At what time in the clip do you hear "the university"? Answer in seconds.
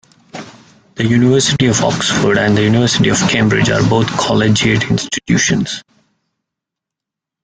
0.95-1.67, 2.57-3.09